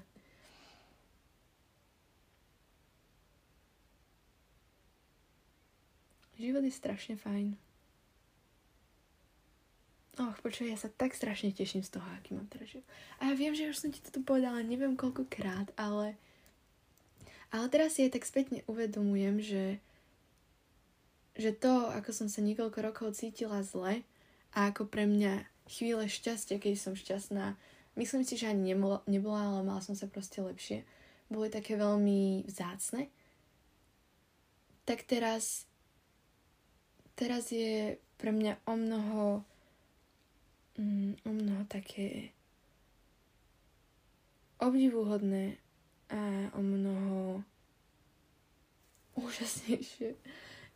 Život 6.36 6.68
je 6.68 6.72
strašne 6.72 7.16
fajn. 7.16 7.56
Och, 10.16 10.36
počuj, 10.40 10.68
ja 10.72 10.80
sa 10.80 10.88
tak 10.88 11.12
strašne 11.12 11.52
teším 11.52 11.84
z 11.84 11.96
toho, 11.96 12.08
aký 12.16 12.32
mám 12.32 12.48
teraz 12.48 12.72
život. 12.72 12.88
A 13.20 13.28
ja 13.28 13.34
viem, 13.36 13.52
že 13.52 13.68
už 13.68 13.76
som 13.76 13.92
ti 13.92 14.00
toto 14.00 14.24
povedala 14.24 14.64
neviem 14.64 14.96
koľkokrát, 14.96 15.76
ale 15.76 16.16
ale 17.52 17.66
teraz 17.68 17.96
si 17.96 18.04
aj 18.04 18.16
tak 18.16 18.24
spätne 18.24 18.64
uvedomujem, 18.68 19.40
že 19.40 19.64
že 21.36 21.52
to, 21.52 21.92
ako 21.92 22.16
som 22.16 22.28
sa 22.32 22.40
niekoľko 22.40 22.78
rokov 22.80 23.12
cítila 23.12 23.60
zle 23.60 24.00
a 24.56 24.72
ako 24.72 24.88
pre 24.88 25.04
mňa 25.04 25.44
chvíle 25.66 26.06
šťastia, 26.06 26.62
keď 26.62 26.74
som 26.78 26.94
šťastná, 26.94 27.58
myslím 27.98 28.22
si, 28.22 28.38
že 28.38 28.50
ani 28.50 28.74
nebola, 29.06 29.40
ale 29.42 29.62
mala 29.66 29.82
som 29.82 29.98
sa 29.98 30.06
proste 30.06 30.42
lepšie, 30.42 30.86
boli 31.26 31.50
také 31.50 31.74
veľmi 31.74 32.46
vzácne, 32.46 33.10
tak 34.86 35.02
teraz 35.02 35.66
teraz 37.18 37.50
je 37.50 37.98
pre 38.20 38.30
mňa 38.30 38.62
o 38.68 38.74
mnoho 38.76 39.24
mm, 40.78 41.26
o 41.26 41.30
mnoho 41.32 41.62
také 41.66 42.30
obdivuhodné 44.60 45.58
a 46.12 46.52
o 46.54 46.62
mnoho 46.62 47.42
úžasnejšie. 49.16 50.14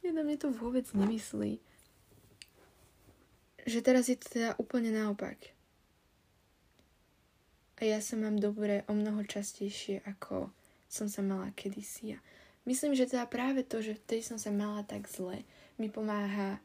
Ja 0.00 0.10
na 0.16 0.24
mne 0.24 0.36
to 0.40 0.48
vôbec 0.48 0.88
nemyslí. 0.96 1.60
Že 3.64 3.78
teraz 3.84 4.08
je 4.08 4.16
to 4.16 4.26
teda 4.30 4.50
úplne 4.56 4.92
naopak. 4.92 5.36
A 7.80 7.88
ja 7.88 8.04
sa 8.04 8.20
mám 8.20 8.36
dobre 8.36 8.84
o 8.88 8.92
mnoho 8.92 9.24
častejšie, 9.24 10.04
ako 10.04 10.52
som 10.84 11.08
sa 11.08 11.24
mala 11.24 11.48
kedysi. 11.56 12.16
A 12.16 12.18
myslím, 12.68 12.92
že 12.92 13.08
teda 13.08 13.24
práve 13.24 13.64
to, 13.64 13.80
že 13.80 13.96
vtedy 13.96 14.20
som 14.20 14.36
sa 14.36 14.52
mala 14.52 14.84
tak 14.84 15.08
zle, 15.08 15.48
mi 15.80 15.88
pomáha 15.88 16.60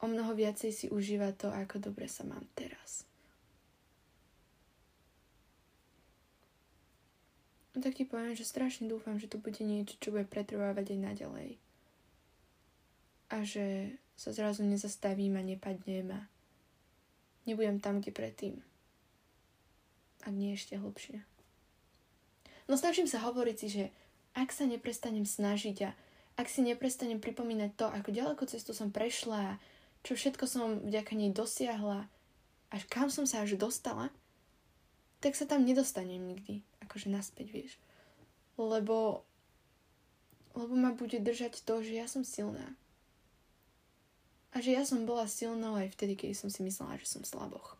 o 0.00 0.08
mnoho 0.08 0.32
viacej 0.32 0.72
si 0.72 0.86
užívať 0.88 1.32
to, 1.36 1.48
ako 1.52 1.76
dobre 1.92 2.08
sa 2.08 2.24
mám 2.24 2.48
teraz. 2.56 3.04
No 7.76 7.84
tak 7.84 8.00
ti 8.00 8.08
poviem, 8.08 8.34
že 8.34 8.48
strašne 8.48 8.88
dúfam, 8.88 9.20
že 9.20 9.30
to 9.30 9.36
bude 9.36 9.60
niečo, 9.60 9.94
čo 10.00 10.10
bude 10.10 10.26
pretrvávať 10.26 10.96
aj 10.96 11.00
naďalej. 11.04 11.50
A 13.30 13.46
že 13.46 13.94
sa 14.20 14.36
zrazu 14.36 14.68
nezastavím 14.68 15.40
a 15.40 15.42
nepadnem 15.42 16.12
a 16.12 16.20
nebudem 17.48 17.80
tam, 17.80 18.04
kde 18.04 18.12
predtým. 18.12 18.54
Ak 20.20 20.36
nie 20.36 20.52
ešte 20.52 20.76
hlbšie. 20.76 21.24
No 22.68 22.76
snažím 22.76 23.08
sa 23.08 23.24
hovoriť 23.24 23.56
si, 23.56 23.68
že 23.72 23.84
ak 24.36 24.52
sa 24.52 24.68
neprestanem 24.68 25.24
snažiť 25.24 25.76
a 25.88 25.96
ak 26.36 26.52
si 26.52 26.60
neprestanem 26.60 27.16
pripomínať 27.16 27.80
to, 27.80 27.88
ako 27.88 28.12
ďaleko 28.12 28.44
cestu 28.44 28.76
som 28.76 28.92
prešla 28.92 29.56
a 29.56 29.58
čo 30.04 30.12
všetko 30.12 30.44
som 30.44 30.84
vďaka 30.84 31.16
nej 31.16 31.32
dosiahla, 31.32 32.04
až 32.68 32.82
kam 32.92 33.08
som 33.08 33.24
sa 33.24 33.40
až 33.40 33.56
dostala, 33.56 34.12
tak 35.24 35.32
sa 35.32 35.48
tam 35.48 35.64
nedostanem 35.64 36.20
nikdy 36.20 36.60
akože 36.84 37.08
naspäť, 37.08 37.46
vieš. 37.56 37.72
Lebo, 38.60 39.24
lebo 40.52 40.74
ma 40.76 40.92
bude 40.92 41.16
držať 41.16 41.64
to, 41.64 41.80
že 41.80 41.96
ja 41.96 42.04
som 42.04 42.20
silná. 42.20 42.76
A 44.50 44.58
že 44.58 44.74
ja 44.74 44.82
som 44.82 45.06
bola 45.06 45.30
silnou 45.30 45.78
aj 45.78 45.94
vtedy, 45.94 46.18
keď 46.18 46.34
som 46.34 46.50
si 46.50 46.66
myslela, 46.66 46.98
že 46.98 47.06
som 47.06 47.22
slaboch. 47.22 47.78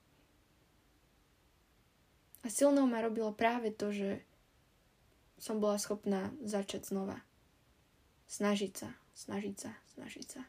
A 2.41 2.49
silnou 2.49 2.87
ma 2.87 3.03
robilo 3.03 3.35
práve 3.35 3.75
to, 3.75 3.91
že 3.91 4.23
som 5.41 5.59
bola 5.59 5.77
schopná 5.81 6.31
začať 6.41 6.89
znova. 6.89 7.21
Snažiť 8.31 8.73
sa, 8.73 8.89
snažiť 9.19 9.57
sa, 9.57 9.71
snažiť 9.97 10.27
sa. 10.39 10.43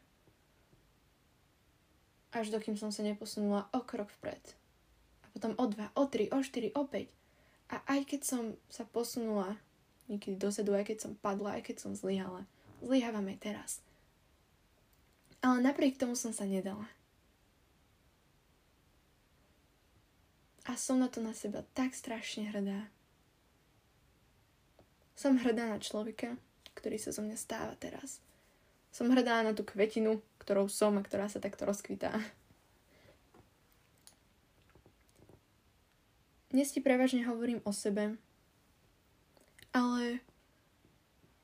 Až 2.32 2.48
dokým 2.48 2.80
som 2.80 2.88
sa 2.88 3.04
neposunula 3.04 3.68
o 3.76 3.84
krok 3.84 4.08
vpred. 4.20 4.40
A 5.20 5.26
potom 5.36 5.52
o 5.58 5.64
dva, 5.68 5.92
o 5.92 6.08
tri, 6.08 6.32
o 6.32 6.40
štyri, 6.40 6.72
o 6.72 6.88
päť. 6.88 7.12
A 7.72 7.80
aj 7.88 8.08
keď 8.08 8.20
som 8.24 8.42
sa 8.72 8.88
posunula 8.88 9.60
niekedy 10.08 10.40
dozadu, 10.40 10.72
aj 10.72 10.92
keď 10.92 10.98
som 11.08 11.12
padla, 11.18 11.60
aj 11.60 11.72
keď 11.72 11.76
som 11.82 11.92
zlyhala, 11.92 12.48
zlyhávam 12.80 13.28
aj 13.28 13.38
teraz. 13.40 13.70
Ale 15.42 15.58
napriek 15.58 15.98
tomu 15.98 16.14
som 16.14 16.30
sa 16.30 16.46
nedala. 16.46 16.86
A 20.62 20.78
som 20.78 21.02
na 21.02 21.10
to 21.10 21.18
na 21.18 21.34
seba 21.34 21.66
tak 21.74 21.90
strašne 21.98 22.46
hrdá. 22.46 22.86
Som 25.18 25.42
hrdá 25.42 25.74
na 25.74 25.82
človeka, 25.82 26.38
ktorý 26.78 27.02
sa 27.02 27.10
zo 27.10 27.26
mňa 27.26 27.34
stáva 27.34 27.74
teraz. 27.74 28.22
Som 28.94 29.10
hrdá 29.10 29.42
na 29.42 29.50
tú 29.50 29.66
kvetinu, 29.66 30.22
ktorou 30.38 30.70
som 30.70 30.94
a 30.94 31.02
ktorá 31.02 31.26
sa 31.26 31.42
takto 31.42 31.66
rozkvitá. 31.66 32.14
Dnes 36.54 36.70
ti 36.70 36.78
prevažne 36.84 37.24
hovorím 37.26 37.64
o 37.64 37.72
sebe, 37.72 38.20
ale, 39.72 40.20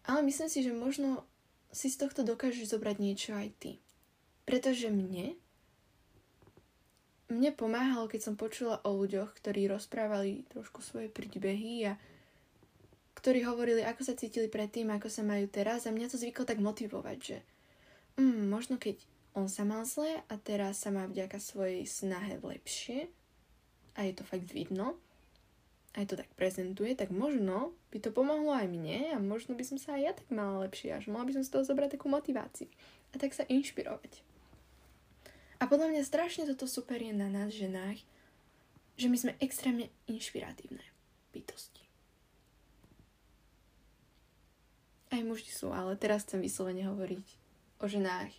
ale 0.04 0.20
myslím 0.28 0.52
si, 0.52 0.60
že 0.60 0.70
možno 0.70 1.24
si 1.72 1.88
z 1.88 1.96
tohto 1.96 2.22
dokážeš 2.28 2.76
zobrať 2.76 2.96
niečo 3.00 3.32
aj 3.32 3.48
ty. 3.56 3.72
Pretože 4.48 4.88
mne, 4.88 5.36
mne 7.28 7.50
pomáhalo, 7.52 8.08
keď 8.08 8.32
som 8.32 8.40
počula 8.40 8.80
o 8.80 8.96
ľuďoch, 8.96 9.36
ktorí 9.36 9.68
rozprávali 9.68 10.48
trošku 10.48 10.80
svoje 10.80 11.12
príbehy 11.12 11.92
a 11.92 12.00
ktorí 13.20 13.44
hovorili, 13.44 13.84
ako 13.84 14.08
sa 14.08 14.16
cítili 14.16 14.48
predtým, 14.48 14.88
ako 14.88 15.12
sa 15.12 15.20
majú 15.20 15.44
teraz 15.52 15.84
a 15.84 15.92
mňa 15.92 16.08
to 16.08 16.16
zvyklo 16.16 16.48
tak 16.48 16.64
motivovať, 16.64 17.18
že 17.20 17.38
mm, 18.16 18.48
možno 18.48 18.80
keď 18.80 19.04
on 19.36 19.52
sa 19.52 19.68
mal 19.68 19.84
zle 19.84 20.24
a 20.24 20.34
teraz 20.40 20.80
sa 20.80 20.88
má 20.88 21.04
vďaka 21.04 21.36
svojej 21.36 21.84
snahe 21.84 22.40
lepšie, 22.40 23.12
a 23.98 24.06
je 24.06 24.14
to 24.14 24.22
fakt 24.22 24.46
vidno, 24.54 24.94
aj 25.98 26.06
to 26.06 26.14
tak 26.14 26.30
prezentuje, 26.38 26.94
tak 26.94 27.10
možno 27.10 27.74
by 27.90 27.98
to 27.98 28.14
pomohlo 28.14 28.54
aj 28.54 28.70
mne 28.70 29.10
a 29.12 29.18
možno 29.18 29.58
by 29.58 29.66
som 29.66 29.82
sa 29.82 29.98
aj 29.98 30.02
ja 30.06 30.12
tak 30.14 30.30
mala 30.30 30.62
lepšie 30.70 30.94
a 30.94 31.02
že 31.02 31.10
mohla 31.10 31.26
by 31.26 31.34
som 31.34 31.44
z 31.44 31.50
toho 31.50 31.66
zobrať 31.66 31.98
takú 31.98 32.06
motiváciu 32.06 32.70
a 33.10 33.18
tak 33.18 33.34
sa 33.34 33.42
inšpirovať. 33.50 34.22
A 35.58 35.66
podľa 35.66 35.90
mňa 35.90 36.02
strašne 36.06 36.46
toto 36.46 36.70
super 36.70 37.02
je 37.02 37.10
na 37.10 37.26
nás 37.26 37.50
ženách, 37.50 37.98
že 38.98 39.06
my 39.10 39.16
sme 39.18 39.32
extrémne 39.42 39.90
inšpiratívne 40.06 40.82
bytosti. 41.34 41.82
Aj 45.08 45.22
muži 45.24 45.50
sú, 45.50 45.74
ale 45.74 45.98
teraz 45.98 46.26
chcem 46.26 46.42
vyslovene 46.42 46.86
hovoriť 46.86 47.26
o 47.82 47.86
ženách 47.86 48.30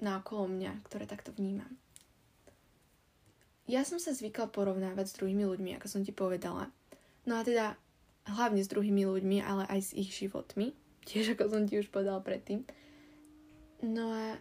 na 0.00 0.20
okolo 0.20 0.48
mňa, 0.48 0.84
ktoré 0.88 1.04
takto 1.04 1.32
vnímam. 1.36 1.76
Ja 3.70 3.86
som 3.86 4.02
sa 4.02 4.10
zvykla 4.10 4.50
porovnávať 4.50 5.06
s 5.06 5.16
druhými 5.20 5.46
ľuďmi, 5.46 5.70
ako 5.78 5.86
som 5.86 6.00
ti 6.02 6.10
povedala. 6.10 6.72
No 7.22 7.38
a 7.38 7.46
teda 7.46 7.78
hlavne 8.26 8.64
s 8.64 8.72
druhými 8.72 9.06
ľuďmi, 9.06 9.38
ale 9.44 9.68
aj 9.70 9.80
s 9.80 9.96
ich 9.96 10.10
životmi. 10.10 10.74
Tiež 11.06 11.38
ako 11.38 11.48
som 11.48 11.62
ti 11.70 11.78
už 11.78 11.88
povedala 11.88 12.18
predtým. 12.18 12.66
No 13.80 14.10
a 14.10 14.36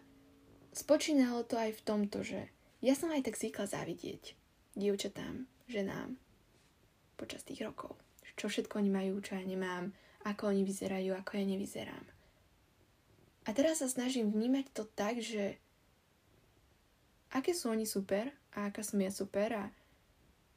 spočínalo 0.73 1.45
to 1.45 1.57
aj 1.57 1.77
v 1.77 1.85
tomto, 1.85 2.21
že 2.21 2.49
ja 2.79 2.95
som 2.95 3.11
aj 3.11 3.27
tak 3.27 3.35
zvykla 3.35 3.67
závidieť 3.67 4.37
dievčatám, 4.79 5.43
ženám 5.67 6.15
počas 7.19 7.43
tých 7.43 7.59
rokov. 7.65 7.99
Čo 8.39 8.47
všetko 8.47 8.79
oni 8.79 8.87
majú, 8.87 9.19
čo 9.19 9.35
ja 9.35 9.43
nemám, 9.43 9.91
ako 10.23 10.55
oni 10.55 10.63
vyzerajú, 10.63 11.11
ako 11.11 11.31
ja 11.35 11.45
nevyzerám. 11.45 12.05
A 13.43 13.49
teraz 13.51 13.83
sa 13.83 13.91
snažím 13.91 14.31
vnímať 14.31 14.71
to 14.71 14.87
tak, 14.87 15.19
že 15.19 15.59
aké 17.35 17.51
sú 17.51 17.73
oni 17.73 17.83
super 17.83 18.31
a 18.55 18.71
aká 18.71 18.79
som 18.79 19.01
ja 19.03 19.11
super 19.11 19.49
a 19.51 19.65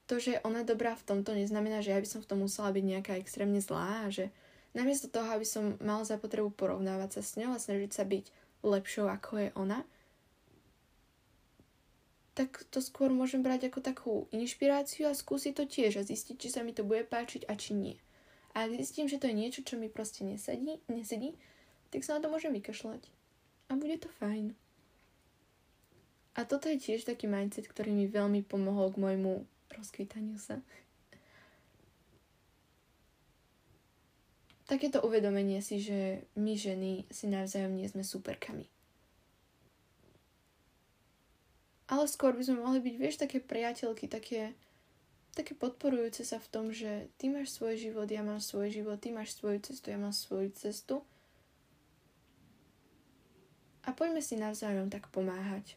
to, 0.07 0.19
že 0.19 0.43
ona 0.45 0.67
dobrá 0.67 0.93
v 0.93 1.07
tomto, 1.09 1.33
neznamená, 1.33 1.81
že 1.81 1.95
ja 1.95 1.99
by 2.03 2.09
som 2.09 2.21
v 2.21 2.29
tom 2.29 2.45
musela 2.45 2.69
byť 2.75 2.85
nejaká 2.85 3.13
extrémne 3.17 3.63
zlá 3.63 4.07
a 4.07 4.13
že 4.13 4.29
namiesto 4.77 5.09
toho, 5.09 5.27
aby 5.33 5.47
som 5.47 5.79
mala 5.81 6.05
za 6.05 6.21
potrebu 6.21 6.53
porovnávať 6.53 7.19
sa 7.19 7.23
s 7.23 7.37
ňou 7.39 7.57
a 7.57 7.63
snažiť 7.63 7.91
sa 7.91 8.05
byť 8.05 8.25
lepšou, 8.63 9.09
ako 9.09 9.33
je 9.41 9.49
ona, 9.57 9.87
tak 12.33 12.65
to 12.73 12.81
skôr 12.81 13.13
môžem 13.13 13.45
brať 13.45 13.69
ako 13.69 13.81
takú 13.85 14.13
inšpiráciu 14.33 15.09
a 15.09 15.17
skúsiť 15.17 15.53
to 15.53 15.65
tiež 15.69 16.01
a 16.01 16.07
zistiť, 16.07 16.37
či 16.41 16.49
sa 16.49 16.65
mi 16.65 16.73
to 16.73 16.85
bude 16.85 17.05
páčiť 17.09 17.45
a 17.49 17.53
či 17.57 17.77
nie. 17.77 17.97
A 18.57 18.69
ak 18.69 18.77
zistím, 18.77 19.09
že 19.09 19.21
to 19.21 19.29
je 19.29 19.37
niečo, 19.37 19.61
čo 19.65 19.81
mi 19.81 19.89
proste 19.89 20.25
nesedí, 20.25 20.81
nesedí 20.89 21.37
tak 21.93 22.09
sa 22.09 22.17
na 22.17 22.25
to 22.25 22.33
môžem 22.33 22.57
vykašľať. 22.57 23.05
A 23.69 23.77
bude 23.77 24.01
to 24.01 24.09
fajn. 24.17 24.57
A 26.33 26.49
toto 26.49 26.73
je 26.73 26.81
tiež 26.81 27.05
taký 27.05 27.29
mindset, 27.29 27.69
ktorý 27.69 27.93
mi 27.93 28.09
veľmi 28.09 28.41
pomohol 28.49 28.89
k 28.97 29.01
môjmu 29.05 29.45
rozkvitaniu 29.77 30.41
sa. 30.41 30.65
Takéto 34.65 35.05
uvedomenie 35.05 35.61
si, 35.61 35.85
že 35.85 36.25
my 36.33 36.57
ženy 36.57 37.05
si 37.13 37.29
navzájom 37.29 37.77
nie 37.77 37.85
sme 37.85 38.01
superkami. 38.01 38.65
Ale 41.93 42.09
skôr 42.09 42.33
by 42.33 42.41
sme 42.41 42.65
mohli 42.65 42.81
byť, 42.81 42.95
vieš, 42.97 43.21
také 43.21 43.37
priateľky, 43.37 44.09
také, 44.09 44.57
také 45.37 45.53
podporujúce 45.53 46.25
sa 46.25 46.41
v 46.41 46.49
tom, 46.49 46.73
že 46.73 47.13
ty 47.21 47.29
máš 47.29 47.53
svoj 47.53 47.77
život, 47.77 48.09
ja 48.09 48.25
mám 48.25 48.41
svoj 48.41 48.73
život, 48.73 48.97
ty 48.97 49.13
máš 49.13 49.37
svoju 49.37 49.61
cestu, 49.61 49.93
ja 49.93 50.01
mám 50.01 50.17
svoju 50.17 50.49
cestu. 50.57 51.05
A 53.85 53.93
poďme 53.93 54.25
si 54.25 54.41
navzájom 54.41 54.89
tak 54.89 55.13
pomáhať 55.13 55.77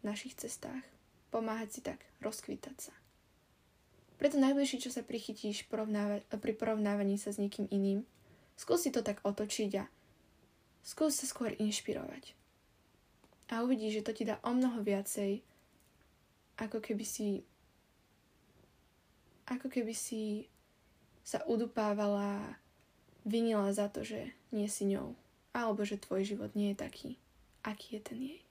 našich 0.00 0.32
cestách. 0.32 0.80
Pomáhať 1.28 1.68
si 1.76 1.80
tak, 1.84 2.00
rozkvítať 2.24 2.76
sa. 2.78 2.94
Preto 4.16 4.38
najbližšie, 4.40 4.80
čo 4.80 4.94
sa 4.94 5.04
prichytíš 5.04 5.68
pri 5.68 6.52
porovnávaní 6.56 7.18
sa 7.18 7.34
s 7.34 7.42
niekým 7.42 7.68
iným, 7.68 8.06
skús 8.54 8.86
si 8.86 8.94
to 8.94 9.04
tak 9.04 9.20
otočiť 9.26 9.70
a 9.76 9.84
skús 10.86 11.20
sa 11.20 11.26
skôr 11.28 11.52
inšpirovať. 11.58 12.43
A 13.52 13.60
uvidíš, 13.60 14.00
že 14.00 14.06
to 14.06 14.12
ti 14.16 14.24
dá 14.24 14.40
o 14.40 14.52
mnoho 14.56 14.80
viacej, 14.80 15.44
ako 16.56 16.80
keby 16.80 17.04
si 17.04 17.44
ako 19.44 19.68
keby 19.68 19.92
si 19.92 20.48
sa 21.20 21.44
udupávala 21.44 22.56
vinila 23.24 23.72
za 23.72 23.88
to, 23.88 24.04
že 24.04 24.32
nie 24.52 24.68
si 24.68 24.88
ňou. 24.88 25.16
Alebo 25.52 25.84
že 25.84 26.00
tvoj 26.00 26.24
život 26.24 26.52
nie 26.56 26.72
je 26.72 26.80
taký, 26.80 27.10
aký 27.64 27.96
je 27.96 28.00
ten 28.00 28.18
jej. 28.20 28.43